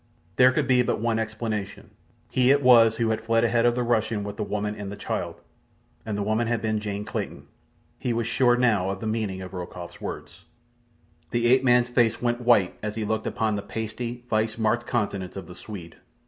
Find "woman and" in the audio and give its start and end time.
4.43-4.91